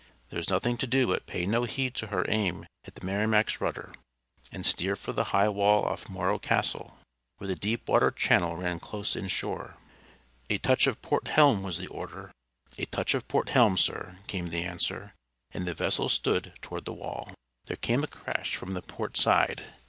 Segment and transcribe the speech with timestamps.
[0.31, 3.61] There was nothing to do but pay no heed to her aim at the Merrimac's
[3.61, 3.93] rudder,
[4.51, 6.97] and steer for the high wall off Morro Castle,
[7.37, 9.77] where the deep water channel ran close inshore.
[10.49, 12.31] "A touch of port helm!" was the order.
[12.79, 15.13] "A touch of port helm, sir," came the answer;
[15.51, 17.31] and the vessel stood toward the wall.
[17.65, 19.65] There came a crash from the port side.